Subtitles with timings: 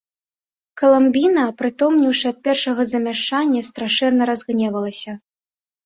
[0.81, 5.11] Каламбіна, апрытомнеўшы ад першага замяшання, страшэнна разгневалася.